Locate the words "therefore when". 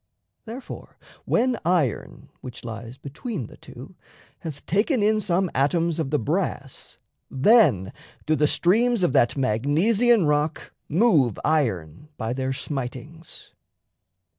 0.45-1.59